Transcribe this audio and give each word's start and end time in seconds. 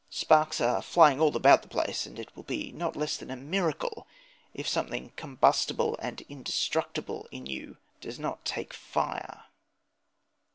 Sparks 0.09 0.59
are 0.59 0.81
flying 0.81 1.21
all 1.21 1.35
about 1.35 1.61
the 1.61 1.67
place, 1.67 2.07
and 2.07 2.17
it 2.17 2.35
will 2.35 2.41
be 2.41 2.71
not 2.71 2.95
less 2.95 3.17
than 3.17 3.29
a 3.29 3.35
miracle 3.35 4.07
if 4.51 4.67
something 4.67 5.11
combustible 5.15 5.95
and 6.01 6.21
indestructible 6.21 7.27
in 7.29 7.45
you 7.45 7.77
does 7.99 8.17
not 8.17 8.43
take 8.43 8.73
fire. 8.73 9.43